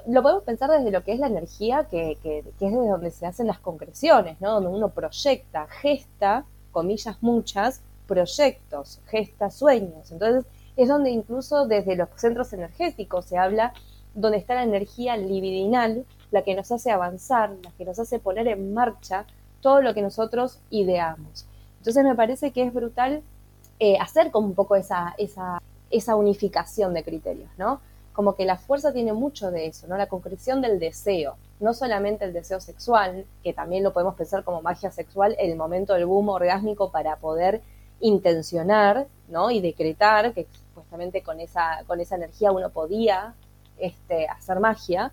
[0.06, 3.26] lo podemos pensar desde lo que es la energía, que, que, es desde donde se
[3.26, 4.54] hacen las concreciones, ¿no?
[4.54, 10.12] Donde uno proyecta, gesta, comillas muchas, proyectos, gesta sueños.
[10.12, 13.74] Entonces, es donde incluso desde los centros energéticos se habla
[14.14, 18.48] donde está la energía libidinal, la que nos hace avanzar, la que nos hace poner
[18.48, 19.26] en marcha
[19.62, 21.46] todo lo que nosotros ideamos.
[21.80, 23.24] Entonces me parece que es brutal
[23.80, 27.80] eh, hacer como un poco esa, esa, esa unificación de criterios, ¿no?
[28.18, 29.96] Como que la fuerza tiene mucho de eso, ¿no?
[29.96, 34.64] La concreción del deseo, no solamente el deseo sexual, que también lo podemos pensar como
[34.64, 37.62] magia sexual, el momento del boom orgásmico para poder
[38.00, 39.52] intencionar, ¿no?
[39.52, 43.36] Y decretar, que pues justamente con esa, con esa energía uno podía
[43.78, 45.12] este, hacer magia,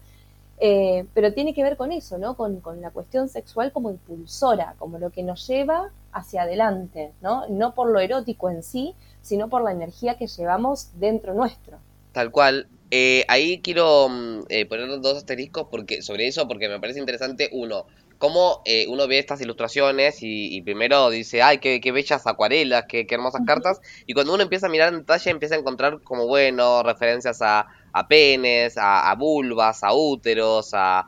[0.58, 2.38] eh, pero tiene que ver con eso, ¿no?
[2.38, 7.46] Con, la cuestión sexual como impulsora, como lo que nos lleva hacia adelante, ¿no?
[7.50, 11.76] No por lo erótico en sí, sino por la energía que llevamos dentro nuestro.
[12.12, 12.66] Tal cual.
[12.90, 17.48] Eh, ahí quiero mm, eh, poner dos asteriscos porque, sobre eso porque me parece interesante,
[17.52, 17.86] uno,
[18.18, 23.42] cómo eh, uno ve estas ilustraciones y, primero dice, ay, qué, bellas acuarelas, qué, hermosas
[23.46, 27.40] cartas, y cuando uno empieza a mirar en detalle empieza a encontrar como, bueno, referencias
[27.42, 27.66] a,
[28.08, 31.06] penes, a, vulvas, a úteros, a,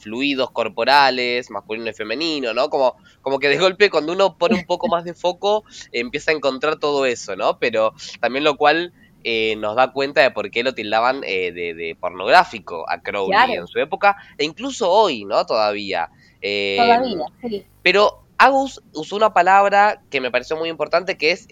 [0.00, 2.68] fluidos corporales, masculino y femenino, ¿no?
[2.68, 6.34] Como, como que de golpe cuando uno pone un poco más de foco empieza a
[6.34, 7.58] encontrar todo eso, ¿no?
[7.58, 8.92] Pero también lo cual
[9.24, 13.66] eh, nos da cuenta de por qué lo tildaban eh, de, pornográfico a Crowley en
[13.66, 15.44] su época, e incluso hoy, ¿no?
[15.46, 16.10] Todavía.
[16.40, 17.66] Eh, Todavía, sí.
[17.82, 21.48] Pero Agus usó una palabra que me pareció muy importante, que es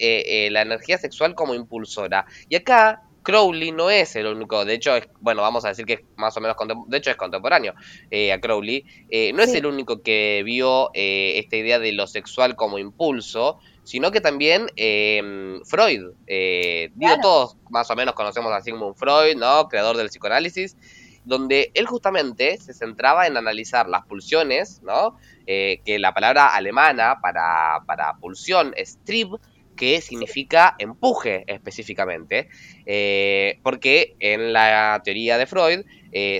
[0.51, 2.25] la energía sexual como impulsora.
[2.49, 5.93] Y acá Crowley no es el único, de hecho, es, bueno, vamos a decir que
[5.93, 6.55] es más o menos,
[6.87, 8.85] de hecho es contemporáneo a Crowley,
[9.33, 14.21] no es el único que vio esta idea de lo sexual como impulso, sino que
[14.21, 14.67] también
[15.65, 16.11] Freud.
[16.25, 16.89] Eh,
[17.21, 19.67] todos más o menos conocemos a Sigmund Freud, ¿no?
[19.67, 20.77] Creador del psicoanálisis,
[21.25, 25.17] donde él justamente se centraba en analizar las pulsiones, ¿no?
[25.45, 29.37] Eh, que la palabra alemana para, pulsión es Trieb,
[29.77, 32.49] que significa empuje específicamente,
[32.85, 35.85] eh, porque en la teoría de Freud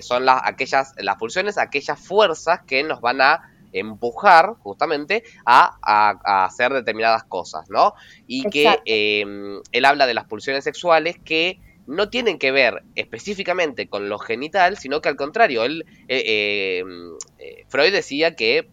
[0.01, 6.73] son las, aquellas, las pulsiones, aquellas fuerzas que nos van a empujar justamente a, hacer
[6.73, 7.93] determinadas cosas, ¿no?
[8.27, 13.87] Y que em, él habla de las pulsiones sexuales que no tienen que ver específicamente
[13.87, 18.67] con lo genital, sino que al contrario, él, eh, em, eh, Freud decía que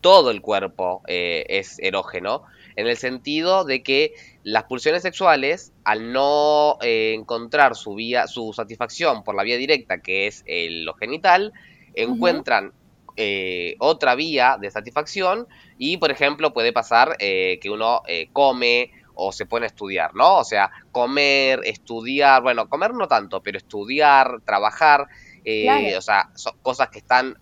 [0.00, 2.42] todo el cuerpo eh, es erógeno,
[2.76, 9.24] en el sentido de que las pulsiones sexuales, al no encontrar su vía, su satisfacción
[9.24, 11.52] por la vía directa, que es lo genital,
[11.94, 12.72] encuentran
[13.16, 18.90] eh, otra vía de satisfacción y, por ejemplo, puede pasar eh, que uno eh, come
[19.14, 20.38] o se pone a estudiar, ¿no?
[20.38, 26.30] O sea, comer, estudiar, bueno, comer no tanto, pero estudiar, trabajar, o sea,
[26.62, 27.36] cosas que están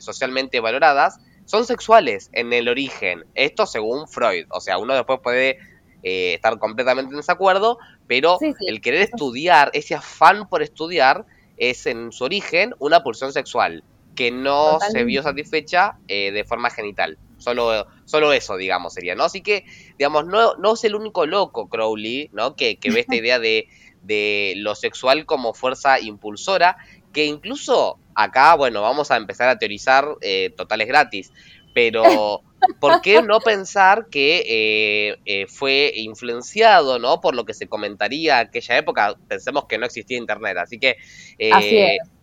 [0.00, 1.18] socialmente valoradas,
[1.48, 3.24] son sexuales en el origen.
[3.34, 5.58] Esto según Freud, o sea, uno después puede
[6.02, 11.24] estar completamente en desacuerdo, pero el querer estudiar, ese afán por estudiar,
[11.56, 13.82] es en su origen una pulsión sexual
[14.14, 17.16] que no se vio satisfecha eh, de forma genital.
[17.38, 19.24] Solo, solo eso, digamos, sería, ¿no?
[19.24, 19.64] Así que,
[19.96, 22.56] digamos, no, no es el único loco Crowley, ¿no?
[22.56, 23.68] Que, ve esta idea de,
[24.02, 26.76] de lo sexual como fuerza impulsora,
[27.12, 31.32] que incluso acá, bueno, vamos a empezar a teorizar eh, totales gratis,
[31.72, 32.02] pero
[32.80, 37.20] ¿por qué no pensar que eh, fue influenciado, ¿no?
[37.20, 40.96] Por lo que se comentaría aquella época, pensemos que no existía internet, así que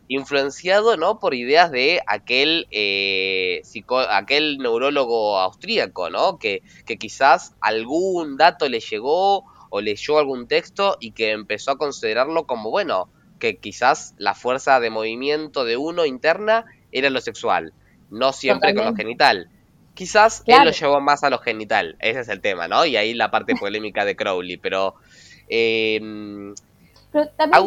[0.08, 1.20] influenciado ¿no?
[1.20, 3.62] por ideas de aquel, eh,
[4.10, 6.38] aquel neurólogo austríaco, ¿no?
[6.38, 11.78] Que, que quizás algún dato le llegó o leyó algún texto y que empezó a
[11.78, 17.74] considerarlo como, bueno, que quizás la fuerza de movimiento de uno interna era lo sexual,
[18.10, 19.50] no siempre con lo genital.
[19.94, 22.86] Quizás él lo llevó más a lo genital, ese es el tema, ¿no?
[22.86, 24.96] Y ahí la parte polémica de Crowley, pero...
[25.48, 26.00] Eh,
[27.12, 27.64] pero también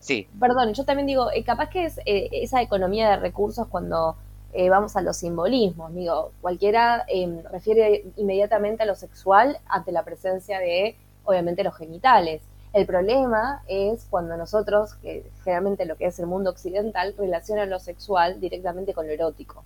[0.00, 0.28] Sí.
[0.38, 4.16] Perdón, yo también digo, eh, capaz que es eh, esa economía de recursos cuando
[4.52, 5.94] eh, vamos a los simbolismos.
[5.94, 12.42] Digo, cualquiera em, refiere inmediatamente a lo sexual ante la presencia de, obviamente, los genitales.
[12.72, 17.78] El problema es cuando nosotros, que generalmente lo que es el mundo occidental, relaciona lo
[17.78, 19.64] sexual directamente con lo erótico.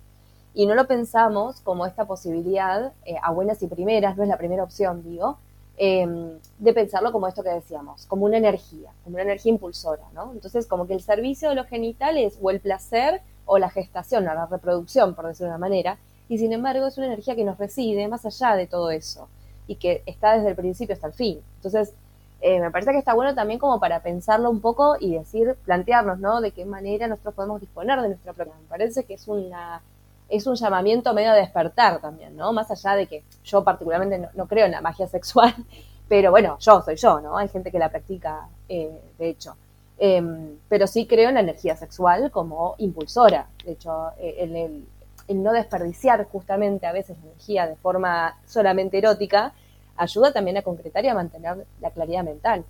[0.53, 4.63] Y no lo pensamos como esta posibilidad, a buenas y primeras, no es la primera
[4.63, 5.37] opción, digo,
[5.75, 10.31] Em, de pensarlo como esto que decíamos, como una energía, como una energía impulsora, ¿no?
[10.31, 14.33] Entonces, como que el servicio de los genitales o el placer o la gestación, o
[14.35, 15.97] la reproducción, por decirlo de una manera,
[16.29, 19.29] y sin embargo es una energía que nos reside más allá de todo eso
[19.65, 21.41] y que está desde el principio hasta el fin.
[21.55, 21.95] Entonces,
[22.45, 26.19] eh, me parece que está bueno también como para pensarlo un poco y decir, plantearnos,
[26.19, 26.41] ¿no?
[26.41, 28.53] De qué manera nosotros podemos disponer de nuestra propia.
[28.61, 29.81] Me parece que es una
[30.27, 32.51] es un llamamiento medio a despertar también, ¿no?
[32.51, 35.53] Más allá de que yo particularmente no, creo en la magia sexual,
[36.09, 37.37] pero bueno, yo soy yo, ¿no?
[37.37, 39.55] Hay gente que la practica, eh, de hecho.
[39.97, 43.47] Em, pero sí creo en la energía sexual como impulsora.
[43.63, 44.85] De hecho, eh, el,
[45.29, 49.53] el, no desperdiciar justamente a veces la energía de forma solamente erótica
[49.97, 52.65] ayuda también a concretar y a mantener la claridad mental.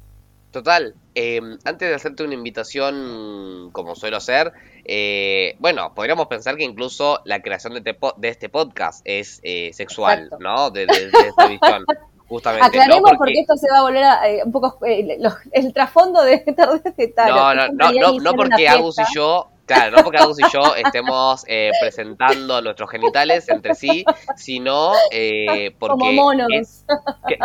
[0.51, 4.53] Total, em, antes de hacerte una invitación como suelo hacer,
[4.85, 10.69] eh, bueno, podríamos pensar que incluso la creación de, este podcast es eh, sexual, ¿no?
[10.69, 11.85] De, esta visión.
[12.27, 12.67] Justamente.
[12.67, 13.33] Aclaremos porque...
[13.33, 15.19] esto se va a volver a, eh, un poco eh,
[15.51, 16.33] el trasfondo de
[16.85, 17.29] este tal.
[17.29, 20.75] No, no, no, no, no porque Agus y yo Claro, no porque Agus y yo
[20.75, 24.03] estemos eh, presentando nuestros genitales entre sí,
[24.35, 25.97] sino eh, porque...
[25.97, 26.83] Como monos.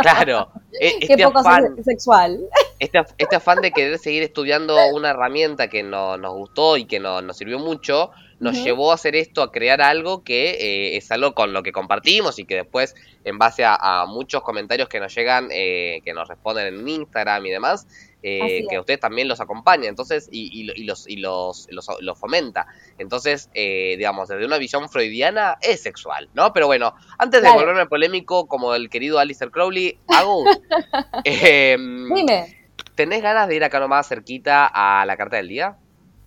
[0.03, 0.49] claro.
[0.81, 2.41] E, este Qué poco afán, sexual.
[2.81, 6.99] Este, este, afán de querer seguir estudiando una herramienta que no, nos gustó y que
[6.99, 11.11] no, nos sirvió mucho, nos llevó a hacer esto, a crear algo que eh, es
[11.11, 15.15] algo con lo que compartimos y que después, en base a, muchos comentarios que nos
[15.15, 17.87] llegan, eh, que nos responden en Instagram y demás,
[18.23, 22.67] eh, que ustedes también los acompaña, entonces, y, los, y los, los, fomenta.
[22.99, 26.53] Entonces, digamos, desde una visión freudiana es sexual, ¿no?
[26.53, 30.45] Pero bueno, antes de volverme polémico, como el querido Alistair Crowley, hago...
[31.25, 32.59] Em, Dime.
[32.95, 35.77] ¿Tenés ganas de ir acá nomás cerquita a la carta del día?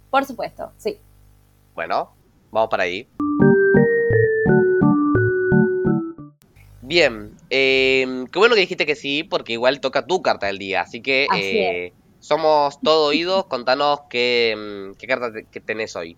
[0.09, 0.99] Por supuesto, sí.
[1.73, 2.13] Bueno,
[2.51, 3.07] vamos para ahí.
[6.91, 10.81] Bien, eh, qué bueno que dijiste que sí, porque igual toca tu carta del día,
[10.81, 16.17] así que eh, somos todo oídos, contanos qué, mm, qué carta que tenés hoy.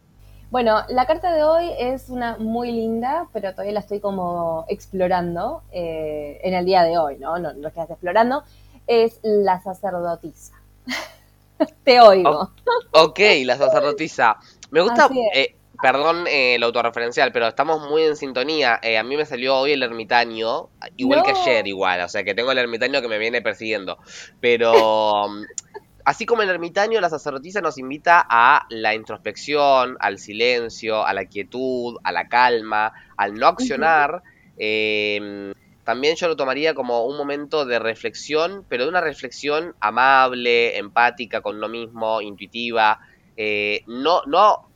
[0.50, 5.62] Bueno, la carta de hoy es una muy linda, pero todavía la estoy como explorando
[5.72, 7.38] eh, en el día de hoy, ¿no?
[7.38, 8.44] No, no estás explorando.
[8.88, 10.56] Es la sacerdotisa.
[11.84, 12.50] Te oigo.
[12.94, 14.38] ok, la sacerdotisa.
[14.72, 18.80] Me gusta, eh, perdón eh, el autorreferencial, pero estamos muy en sintonía.
[18.82, 22.00] Eh, a mí me salió hoy el ermitaño, igual que ayer, igual.
[22.00, 23.98] O sea, que tengo el ermitaño que me viene persiguiendo.
[24.40, 25.28] Pero
[26.06, 31.26] así como el ermitaño, la sacerdotisa nos invita a la introspección, al silencio, a la
[31.26, 34.24] quietud, a la calma, al no accionar.
[34.58, 40.78] Em, también yo lo tomaría como un momento de reflexión, pero de una reflexión amable,
[40.78, 43.02] empática con lo mismo, intuitiva.
[43.36, 44.70] Eh, no, no,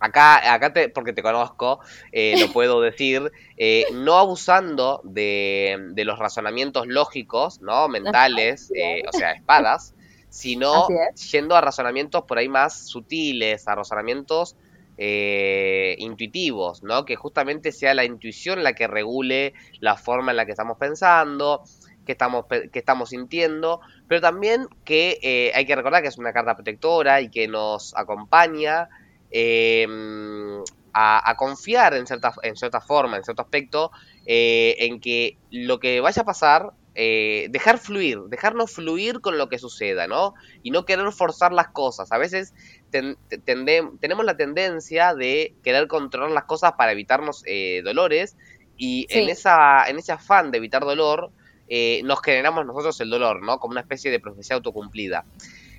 [0.00, 1.80] acá, acá te, porque te conozco,
[2.12, 7.88] eh, lo puedo decir, eh, no abusando de, de, los razonamientos lógicos, ¿no?
[7.88, 8.72] Mentales,
[9.08, 9.94] o sea, espadas,
[10.28, 10.88] sino
[11.30, 14.56] yendo a razonamientos por ahí más sutiles, a razonamientos
[15.02, 17.06] intuitivos, ¿no?
[17.06, 21.62] Que justamente sea la intuición la que regule la forma en la que estamos pensando,
[22.04, 26.32] que estamos, que estamos sintiendo, pero también que eh, hay que recordar que es una
[26.32, 28.88] carta protectora y que nos acompaña
[29.30, 30.62] em,
[30.92, 33.90] a, confiar en cierta, en cierta forma, en cierto aspecto,
[34.26, 39.48] eh, en que lo que vaya a pasar, eh, dejar fluir, dejarnos fluir con lo
[39.48, 40.34] que suceda, ¿no?
[40.62, 42.10] Y no querer forzar las cosas.
[42.12, 42.52] A veces
[42.90, 47.44] tenemos la tendencia de querer controlar las cosas para evitarnos
[47.84, 48.36] dolores
[48.76, 51.30] y en, esa, en ese afán de evitar dolor,
[51.68, 53.60] eh, nos generamos nosotros el dolor, ¿no?
[53.60, 55.24] Como una especie de profecía autocumplida.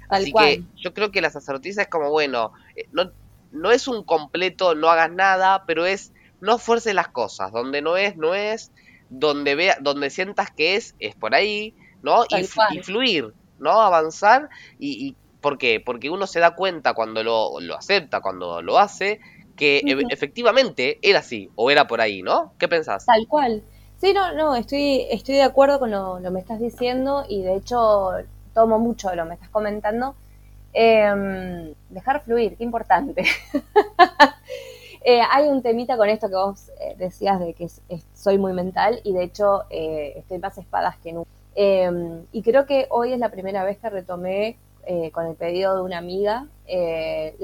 [0.07, 3.11] Así que yo creo que la sacerdotisa es como, bueno, eh, no,
[3.51, 7.97] no es un completo, no hagas nada, pero es no fuerces las cosas, donde no
[7.97, 8.71] es, no es,
[9.09, 12.23] donde vea, donde sientas que es, es por ahí, ¿no?
[12.29, 12.43] Y,
[12.81, 13.81] fluir, ¿no?
[13.81, 15.79] Avanzar y, ¿por qué?
[15.79, 19.19] Porque uno se da cuenta cuando lo, lo acepta, cuando lo hace,
[19.55, 22.53] que e, efectivamente era así o era por ahí, ¿no?
[22.57, 23.05] ¿Qué pensás?
[23.05, 23.63] Tal cual.
[23.97, 27.55] Sí, no, no, estoy, estoy de acuerdo con lo, que me estás diciendo y de
[27.55, 28.13] hecho
[28.55, 30.15] tomo mucho de lo que me estás comentando.
[30.73, 33.23] Em, dejar fluir, qué importante.
[35.03, 37.67] Eh, hay un temita con esto que vos eh, decías de que
[38.13, 41.27] soy muy mental y de hecho eh, estoy más espadas que nunca.
[41.55, 44.59] Em, y creo que hoy es la primera vez que retomé
[45.11, 47.35] con el pedido de una amiga, eh,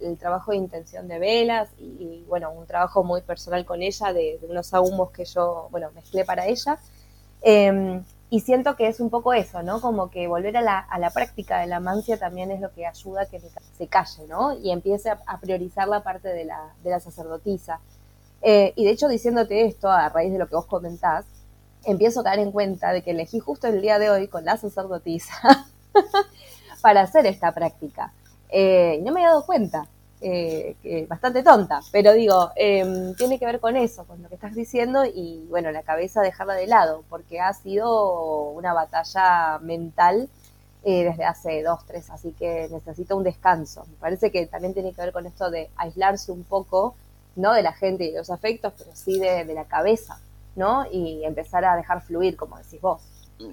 [0.00, 4.40] el trabajo de intención de velas y, bueno, un trabajo muy personal con ella de,
[4.48, 6.78] unos ahumos que yo, bueno, mezclé para ella.
[8.30, 9.80] Y siento que es un poco eso, ¿no?
[9.80, 12.86] Como que volver a la, a la práctica de la mancia también es lo que
[12.86, 14.52] ayuda a que se calle, ¿no?
[14.58, 17.80] Y empiece a, priorizar la parte de la, de la sacerdotisa.
[18.42, 21.24] Eh, y de hecho, diciéndote esto, a raíz de lo que vos comentás,
[21.84, 24.58] empiezo a caer en cuenta de que elegí justo el día de hoy con la
[24.58, 25.66] sacerdotisa
[26.82, 28.12] para hacer esta práctica.
[28.50, 29.86] Eh, no me he dado cuenta,
[30.20, 34.34] eh, que bastante tonta, pero digo, em, tiene que ver con eso, con lo que
[34.34, 40.28] estás diciendo y bueno, la cabeza dejarla de lado, porque ha sido una batalla mental
[40.84, 43.84] eh, desde hace dos, tres, así que necesito un descanso.
[43.88, 46.94] Me parece que también tiene que ver con esto de aislarse un poco,
[47.36, 50.18] no de la gente y de los afectos, pero sí de, de la cabeza,
[50.56, 50.84] ¿no?
[50.90, 53.00] Y empezar a dejar fluir, como decís vos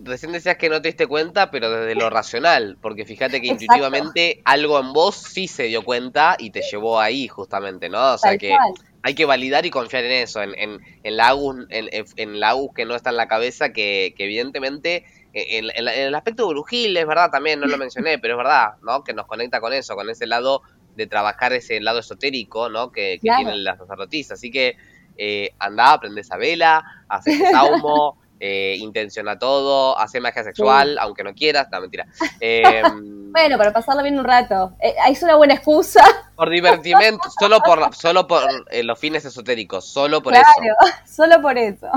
[0.04, 4.42] recién decías que no te diste cuenta, pero desde lo racional, porque fíjate que intuitivamente
[4.46, 8.14] algo en vos sí se dio cuenta y te llevó ahí justamente, ¿no?
[8.14, 8.56] O sea que
[9.04, 12.50] hay que validar y confiar en eso, en, en, en la Agus, en, en, la
[12.50, 15.06] Agus que no está en la cabeza, que, que evidentemente
[15.36, 19.04] en, el aspecto brujil es verdad también, no lo mencioné, pero es verdad, ¿no?
[19.04, 20.62] Que nos conecta con eso, con ese lado
[20.96, 22.92] de trabajar ese lado esotérico, ¿no?
[22.92, 24.40] Que, que tienen las sacerdotisas.
[24.40, 24.78] Así que
[25.18, 31.34] eh, andá, aprende esa vela, haces saumo, eh, intenciona todo, hace magia sexual, aunque no
[31.34, 32.06] quieras, no, mentira.
[32.40, 34.74] Em, bueno, para pasarlo bien un rato.
[34.80, 36.04] Eh, es una buena excusa.
[36.36, 40.44] Por divertimento, solo por, solo por eh, los fines esotéricos, solo por eso.
[40.58, 40.76] Claro,
[41.06, 41.90] solo por eso.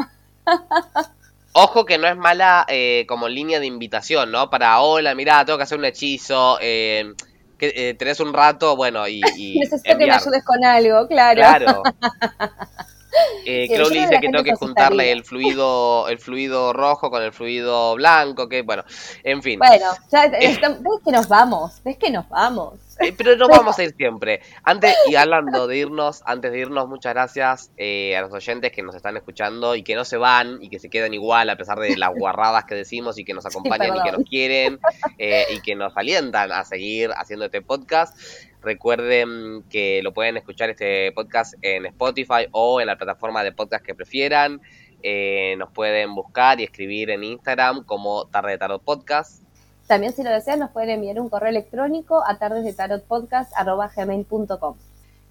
[1.52, 4.48] Ojo que no es mala eh, como línea de invitación, ¿no?
[4.48, 7.14] Para, hola, mirá, tengo que hacer un hechizo, eh,
[7.58, 9.20] que eh, tenés un rato, bueno, y...
[9.58, 11.40] Necesito que me ayudes con algo, claro.
[11.40, 11.82] Claro.
[13.44, 17.94] Eh, Crowley dice que tengo que juntarle el fluido, el fluido rojo con el fluido
[17.94, 18.84] blanco, que bueno,
[19.24, 19.58] en fin.
[19.58, 22.74] Bueno, ya, ves que nos vamos, ves que nos vamos.
[23.00, 24.40] Eh, pero nos vamos a ir siempre.
[24.64, 28.82] Antes, y hablando de irnos, antes de irnos, muchas gracias eh, a los oyentes que
[28.82, 31.78] nos están escuchando y que no se van y que se quedan igual a pesar
[31.78, 34.80] de las guarradas que decimos y que nos acompañan y que nos quieren
[35.16, 38.18] eh, y que nos alientan a seguir haciendo este podcast.
[38.62, 43.84] Recuerden que lo pueden escuchar este podcast en Spotify o en la plataforma de podcast
[43.84, 44.60] que prefieran.
[45.56, 49.42] nos pueden buscar y escribir en Instagram como Tarde de Tarot Podcast.
[49.88, 54.76] También si lo desean nos pueden enviar un correo electrónico a tardesdetarotpodcast.com.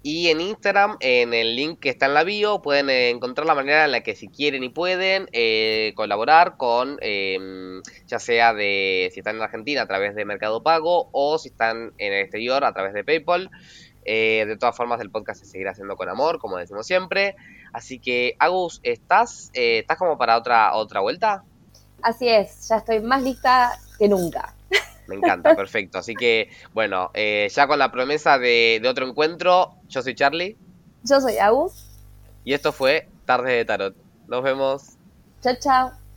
[0.02, 3.84] Y en Instagram, en el link que está en la bio, pueden encontrar la manera
[3.84, 9.20] en la que si quieren y pueden eh, colaborar con, em, ya sea de si
[9.20, 12.72] están en Argentina a través de Mercado Pago o si están en el exterior a
[12.72, 13.50] través de PayPal.
[14.04, 17.36] Eh, de todas formas, el podcast se seguirá haciendo con amor, como decimos siempre.
[17.72, 21.44] Así que, Agus, ¿estás, eh, ¿estás como para otra, otra vuelta?
[22.00, 24.54] Así es, ya estoy más lista que nunca.
[25.08, 25.98] Me encanta, perfecto.
[25.98, 30.56] Así que, bueno, eh, ya con la promesa de, de, otro encuentro, yo soy Charlie.
[31.02, 31.86] Yo soy Agus.
[32.44, 33.96] Y esto fue Tarde de Tarot.
[34.28, 34.98] Nos vemos.
[35.42, 36.07] Chao, chao.